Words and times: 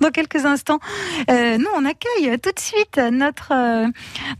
dans 0.00 0.10
quelques 0.10 0.44
instants. 0.44 0.80
Euh, 1.30 1.58
nous, 1.58 1.68
on 1.76 1.84
accueille 1.84 2.38
tout 2.40 2.52
de 2.52 2.58
suite 2.58 2.98
notre, 2.98 3.52
euh, 3.52 3.86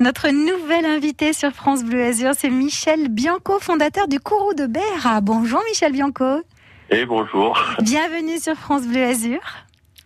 notre 0.00 0.28
nouvel 0.30 0.84
invité 0.84 1.32
sur 1.32 1.52
France 1.52 1.84
Bleu 1.84 2.04
Azur. 2.04 2.32
C'est 2.36 2.50
Michel 2.50 3.08
Bianco, 3.08 3.58
fondateur 3.60 4.08
du 4.08 4.20
Kourou 4.20 4.54
de 4.54 4.66
Berre. 4.66 5.20
Bonjour 5.22 5.60
Michel 5.68 5.92
Bianco. 5.92 6.42
Et 6.90 7.04
bonjour. 7.04 7.58
Bienvenue 7.80 8.38
sur 8.38 8.54
France 8.54 8.86
Bleu 8.86 9.04
Azur. 9.04 9.40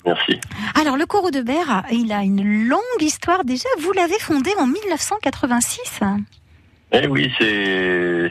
Merci. 0.04 0.38
Alors, 0.78 0.96
le 0.96 1.06
Kourou 1.06 1.30
de 1.30 1.40
Berre, 1.40 1.84
il 1.90 2.12
a 2.12 2.22
une 2.22 2.68
longue 2.68 2.80
histoire 3.00 3.44
déjà. 3.44 3.68
Vous 3.78 3.92
l'avez 3.92 4.18
fondé 4.18 4.50
en 4.58 4.66
1986. 4.66 6.00
Eh 6.92 7.06
oui, 7.06 7.32
c'est 7.38 8.30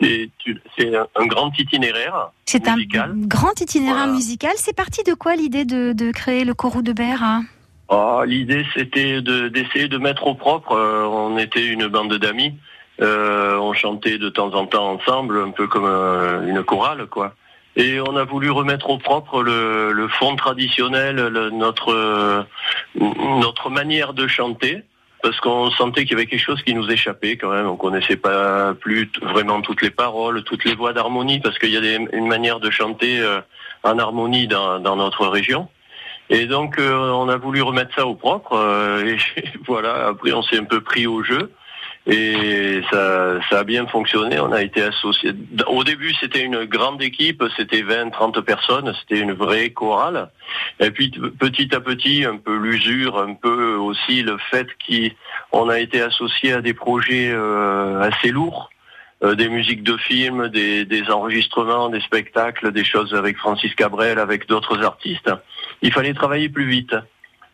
c'est 0.78 0.94
un 0.94 1.26
grand 1.26 1.50
itinéraire 1.58 2.30
C'est 2.56 2.68
un 2.98 3.12
grand 3.14 3.60
itinéraire 3.60 4.08
musical. 4.08 4.52
C'est 4.56 4.74
parti 4.74 5.02
de 5.02 5.12
quoi 5.14 5.36
l'idée 5.36 5.64
de, 5.64 5.92
de, 5.92 6.10
créer 6.10 6.44
le 6.44 6.54
Corou 6.54 6.80
de 6.80 6.92
Berre 6.92 7.40
oh, 7.88 8.22
L'idée, 8.26 8.64
c'était 8.74 9.20
d'essayer 9.20 9.88
de, 9.88 9.98
mettre 9.98 10.26
au 10.26 10.34
propre. 10.34 10.72
Euh, 10.72 11.04
on 11.04 11.36
était 11.36 11.66
une 11.66 11.86
bande 11.88 12.14
d'amis. 12.14 12.54
Euh, 13.02 13.58
on 13.58 13.74
chantait 13.74 14.16
de 14.16 14.30
temps 14.30 14.54
en 14.54 14.66
temps 14.66 14.92
ensemble, 14.92 15.38
un 15.38 15.50
peu 15.50 15.66
comme 15.66 15.84
euh, 15.84 16.48
une 16.48 16.62
chorale, 16.62 17.06
quoi. 17.06 17.34
Et 17.76 18.00
on 18.00 18.16
a 18.16 18.24
voulu 18.24 18.50
remettre 18.50 18.88
au 18.88 18.96
propre 18.96 19.42
le, 19.42 19.92
le 19.92 20.08
fond 20.08 20.34
traditionnel, 20.34 21.16
notre 21.52 22.46
notre 22.94 23.68
manière 23.68 24.14
de 24.14 24.26
chanter 24.26 24.82
parce 25.26 25.40
qu'on 25.40 25.72
sentait 25.72 26.02
qu'il 26.02 26.12
y 26.12 26.14
avait 26.14 26.26
quelque 26.26 26.38
chose 26.38 26.62
qui 26.62 26.72
nous 26.72 26.88
échappait 26.88 27.36
quand 27.36 27.50
même. 27.50 27.66
On 27.66 27.74
connaissait 27.74 28.16
pas 28.16 28.74
plus 28.74 29.10
vraiment 29.20 29.60
toutes 29.60 29.82
les 29.82 29.90
paroles, 29.90 30.44
toutes 30.44 30.64
les 30.64 30.76
voix 30.76 30.92
d'harmonie, 30.92 31.40
parce 31.40 31.58
qu'il 31.58 31.70
y 31.70 31.76
a 31.76 31.96
une 31.96 32.28
manière 32.28 32.60
de 32.60 32.70
chanter 32.70 33.18
euh, 33.18 33.40
en 33.82 33.98
harmonie 33.98 34.46
dans, 34.46 34.78
notre 34.78 35.26
région. 35.26 35.68
Et 36.30 36.46
donc 36.46 36.78
euh, 36.78 37.10
on 37.10 37.28
a 37.28 37.38
voulu 37.38 37.60
remettre 37.60 37.92
ça 37.96 38.06
au 38.06 38.14
propre. 38.14 38.52
Euh, 38.52 39.16
et 39.36 39.42
voilà. 39.66 40.06
Après 40.06 40.30
on 40.30 40.44
s'est 40.44 40.58
un 40.58 40.64
peu 40.64 40.80
pris 40.80 41.08
au 41.08 41.24
jeu. 41.24 41.50
Et 42.06 42.82
ça, 42.90 43.40
ça 43.50 43.58
a 43.60 43.64
bien 43.64 43.86
fonctionné. 43.88 44.38
On 44.38 44.52
a 44.52 44.62
été 44.62 44.80
associés. 44.82 45.32
Au 45.66 45.82
début, 45.82 46.14
c'était 46.20 46.42
une 46.42 46.64
grande 46.64 47.02
équipe. 47.02 47.42
C'était 47.56 47.82
20, 47.82 48.10
30 48.10 48.40
personnes. 48.42 48.94
C'était 49.00 49.20
une 49.20 49.32
vraie 49.32 49.70
chorale. 49.70 50.30
Et 50.78 50.92
puis, 50.92 51.10
petit 51.10 51.74
à 51.74 51.80
petit, 51.80 52.24
un 52.24 52.36
peu 52.36 52.56
l'usure, 52.56 53.18
un 53.18 53.34
peu 53.34 53.74
aussi 53.74 54.22
le 54.22 54.38
fait 54.50 54.68
qu'on 55.52 55.68
a 55.68 55.80
été 55.80 56.00
associé 56.00 56.52
à 56.52 56.60
des 56.60 56.74
projets 56.74 57.32
euh, 57.32 58.00
assez 58.00 58.30
lourds. 58.30 58.70
Euh, 59.24 59.34
des 59.34 59.48
musiques 59.48 59.82
de 59.82 59.96
films, 59.96 60.48
des, 60.48 60.84
des, 60.84 61.10
enregistrements, 61.10 61.88
des 61.88 62.02
spectacles, 62.02 62.70
des 62.70 62.84
choses 62.84 63.14
avec 63.14 63.38
Francis 63.38 63.74
Cabrel, 63.74 64.18
avec 64.18 64.46
d'autres 64.46 64.84
artistes. 64.84 65.30
Il 65.80 65.90
fallait 65.90 66.12
travailler 66.12 66.50
plus 66.50 66.68
vite. 66.68 66.94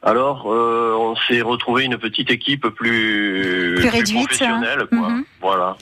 Alors, 0.05 0.53
euh, 0.53 0.97
on 0.99 1.15
s'est 1.15 1.43
retrouvé 1.43 1.85
une 1.85 1.97
petite 1.97 2.29
équipe 2.29 2.67
plus, 2.69 3.77
plus, 3.77 3.89
réduite, 3.89 4.27
professionnelle, 4.27 4.87
quoi. 4.89 5.09
Mhm. 5.09 5.25
Voilà. 5.41 5.77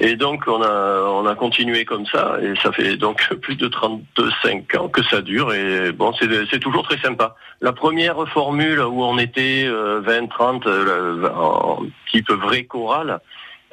Et 0.00 0.16
donc, 0.16 0.42
on 0.48 0.60
a, 0.60 1.02
on 1.08 1.24
a 1.24 1.36
continué 1.36 1.84
comme 1.84 2.04
ça, 2.06 2.36
et 2.42 2.54
ça 2.60 2.72
fait 2.72 2.96
donc 2.96 3.22
plus 3.42 3.54
de 3.54 3.68
35 3.68 4.74
ans 4.74 4.88
que 4.88 5.04
ça 5.04 5.22
dure, 5.22 5.54
et 5.54 5.92
bon, 5.92 6.12
c'est 6.18 6.58
toujours 6.58 6.82
très 6.82 6.98
sympa. 6.98 7.36
La 7.60 7.72
première 7.72 8.26
formule 8.30 8.80
où 8.80 9.04
on 9.04 9.18
était 9.18 9.68
20, 9.68 10.26
30, 10.26 10.66
euh, 10.66 11.30
en 11.32 11.84
type 12.10 12.30
vrai 12.30 12.64
choral, 12.64 13.20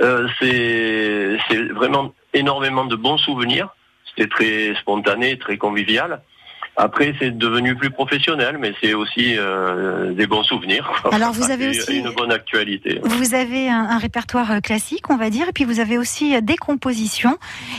euh, 0.01 0.27
c'est 0.39 1.37
vraiment 1.73 2.13
énormément 2.33 2.85
de 2.85 2.95
bons 2.95 3.17
souvenirs. 3.17 3.69
C'était 4.05 4.29
très 4.29 4.75
spontané, 4.79 5.39
très 5.39 5.57
convivial. 5.57 6.21
Après, 6.79 7.15
c'est 7.17 7.35
devenu 7.35 7.75
plus 7.75 7.89
professionnel, 7.89 8.59
mais 8.59 8.71
c'est 8.79 8.93
aussi 8.93 9.35
euh, 9.35 10.13
des 10.13 10.27
bons 10.27 10.43
souvenirs. 10.43 11.03
Alors, 11.11 11.33
vous 11.33 11.49
avez 11.49 11.69
aussi 11.69 11.97
une 11.97 12.11
bonne 12.11 12.31
actualité. 12.31 13.01
Vous 13.03 13.33
avez 13.33 13.67
un, 13.67 13.97
répertoire 13.97 14.51
euh, 14.51 14.59
classique, 14.59 15.09
on 15.09 15.17
va 15.17 15.31
dire, 15.31 15.49
et 15.49 15.53
puis 15.53 15.63
vous 15.63 15.79
avez 15.79 15.97
aussi 15.97 16.35
euh, 16.35 16.41
des 16.41 16.55
compositions. 16.55 17.35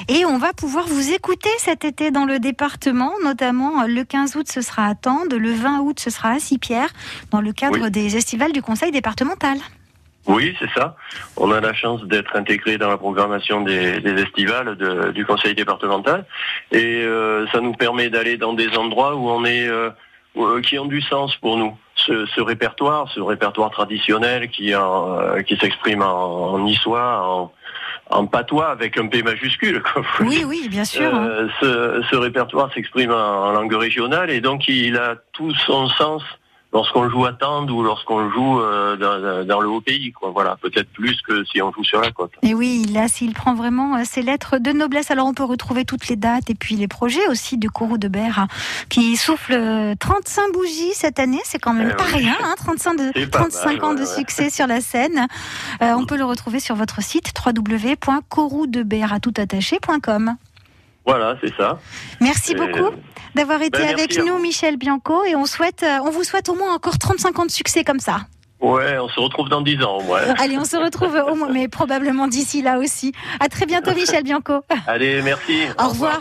Et 0.08 0.24
on 0.24 0.36
va 0.36 0.52
pouvoir 0.52 0.88
vous 0.88 1.12
écouter 1.12 1.48
cet 1.58 1.84
été 1.84 2.10
dans 2.10 2.24
le 2.24 2.40
département, 2.40 3.12
notamment 3.22 3.84
le 3.86 4.02
15 4.02 4.34
août, 4.34 4.48
ce 4.50 4.62
sera 4.62 4.86
à 4.86 4.96
Tende, 4.96 5.32
le 5.32 5.52
20 5.52 5.78
août, 5.82 6.00
ce 6.00 6.10
sera 6.10 6.30
à 6.30 6.40
Sipierre, 6.40 6.88
dans 7.30 7.40
le 7.40 7.52
cadre 7.52 7.90
des 7.90 8.16
estivales 8.16 8.52
du 8.52 8.62
Conseil 8.62 8.90
départemental. 8.90 9.58
Oui, 10.28 10.54
c'est 10.58 10.70
ça. 10.78 10.94
On 11.38 11.50
a 11.50 11.60
la 11.60 11.72
chance 11.72 12.04
d'être 12.04 12.36
intégré 12.36 12.76
dans 12.76 12.90
la 12.90 12.98
programmation 12.98 13.62
des, 13.62 14.00
des 14.00 14.22
estivales 14.22 14.76
du 15.14 15.24
conseil 15.24 15.54
départemental 15.54 16.26
et 16.70 17.02
euh, 17.02 17.46
ça 17.48 17.60
nous 17.60 17.72
permet 17.72 18.10
d'aller 18.10 18.36
dans 18.36 18.52
des 18.52 18.76
endroits 18.76 19.16
où 19.16 19.30
on 19.30 19.46
est 19.46 19.66
euh, 19.66 19.88
euh, 20.36 20.60
qui 20.60 20.78
ont 20.78 20.84
du 20.84 21.00
sens 21.00 21.34
pour 21.36 21.56
nous. 21.56 21.76
Ce, 21.96 22.40
répertoire, 22.40 23.10
ce 23.12 23.20
répertoire 23.20 23.70
traditionnel 23.70 24.48
qui 24.50 24.72
qui 25.46 25.56
s'exprime 25.56 26.02
en, 26.02 26.52
en 26.52 26.58
niçois, 26.60 27.50
en, 28.08 28.26
patois 28.26 28.68
avec 28.68 28.96
un 28.96 29.08
P 29.08 29.22
majuscule. 29.22 29.82
Oui, 30.20 30.44
oui, 30.46 30.68
bien 30.70 30.84
sûr. 30.84 31.12
Hein. 31.12 31.48
ce, 31.60 32.16
répertoire 32.16 32.72
s'exprime 32.72 33.10
en, 33.10 33.50
langue 33.52 33.74
régionale 33.74 34.30
et 34.30 34.40
donc 34.40 34.68
il 34.68 34.96
a 34.96 35.16
tout 35.32 35.52
son 35.66 35.88
sens 35.88 36.22
lorsqu'on 36.72 37.08
joue 37.08 37.24
à 37.24 37.32
Tende 37.32 37.70
ou 37.70 37.82
lorsqu'on 37.82 38.30
joue 38.30 38.60
euh, 38.60 39.44
dans, 39.44 39.60
le 39.60 39.68
haut 39.68 39.80
pays, 39.80 40.12
quoi. 40.12 40.30
Voilà, 40.30 40.56
peut-être 40.60 40.90
plus 40.90 41.20
que 41.22 41.44
si 41.44 41.62
on 41.62 41.72
joue 41.72 41.84
sur 41.84 42.00
la 42.00 42.10
côte. 42.10 42.32
Et 42.42 42.54
oui, 42.54 42.84
là, 42.92 43.06
s'il 43.08 43.34
prend 43.34 43.54
vraiment 43.54 43.96
euh, 43.96 44.02
ses 44.04 44.22
lettres 44.22 44.58
de 44.58 44.72
noblesse, 44.72 45.10
alors 45.10 45.26
on 45.26 45.34
peut 45.34 45.44
retrouver 45.44 45.84
toutes 45.84 46.08
les 46.08 46.16
dates 46.16 46.48
et 46.50 46.54
puis 46.54 46.76
les 46.76 46.88
projets 46.88 47.26
aussi 47.28 47.58
du 47.58 47.70
Kourou 47.70 47.98
de 47.98 48.08
Berre 48.08 48.38
hein, 48.38 48.48
qui 48.88 49.16
souffle 49.16 49.52
35 49.98 50.42
euh, 50.42 50.52
bougies 50.52 50.94
cette 50.94 51.18
année. 51.18 51.40
C'est 51.44 51.58
quand 51.58 51.72
même 51.72 51.90
eh 51.92 51.96
pas 51.96 52.04
rien, 52.04 52.36
hein, 52.42 52.54
35, 52.56 52.96
de, 52.96 53.26
35 53.26 53.82
ans 53.82 53.94
de 53.94 54.04
succès 54.04 54.50
sur 54.50 54.66
la 54.66 54.80
scène. 54.80 55.26
on 55.80 56.04
peut 56.04 56.16
le 56.16 56.24
retrouver 56.24 56.58
sur 56.60 56.76
votre 56.76 57.02
site 57.02 57.32
www.courroudebert.com. 57.44 60.36
Voilà, 61.08 61.36
c'est 61.40 61.56
ça. 61.56 61.78
Merci 62.20 62.54
beaucoup 62.54 62.94
d'avoir 63.34 63.62
été 63.62 63.78
ben, 63.78 63.88
avec 63.88 64.18
nous, 64.18 64.38
Michel 64.38 64.76
Bianco, 64.76 65.24
et 65.24 65.34
on 65.34 65.46
souhaite, 65.46 65.82
euh, 65.82 66.00
on 66.04 66.10
vous 66.10 66.22
souhaite 66.22 66.50
au 66.50 66.54
moins 66.54 66.74
encore 66.74 66.98
35 66.98 67.38
ans 67.38 67.46
de 67.46 67.50
succès 67.50 67.82
comme 67.82 67.98
ça. 67.98 68.26
Ouais, 68.60 68.98
on 68.98 69.08
se 69.08 69.18
retrouve 69.18 69.48
dans 69.48 69.62
10 69.62 69.82
ans 69.84 69.98
au 69.98 70.02
moins. 70.02 70.20
Allez, 70.38 70.58
on 70.58 70.64
se 70.64 70.76
retrouve 70.76 71.14
au 71.14 71.34
moins, 71.34 71.48
mais 71.48 71.68
probablement 71.68 72.26
d'ici 72.26 72.60
là 72.60 72.78
aussi. 72.78 73.12
À 73.40 73.48
très 73.48 73.64
bientôt, 73.64 73.94
Michel 73.96 74.24
Bianco. 74.24 74.60
Allez, 74.86 75.22
merci. 75.22 75.62
Au, 75.82 75.88
revoir. 75.88 76.20